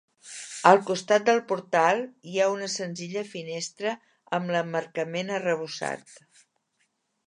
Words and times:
Al 0.69 0.79
costat 0.87 1.27
del 1.27 1.41
portal 1.51 2.01
hi 2.31 2.39
ha 2.39 2.49
una 2.55 2.71
senzilla 2.77 3.25
finestra 3.37 3.95
amb 4.41 4.55
l'emmarcament 4.57 5.35
arrebossat. 5.41 6.21